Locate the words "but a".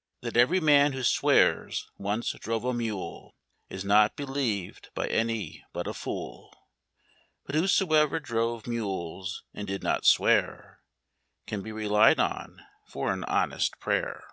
5.72-5.94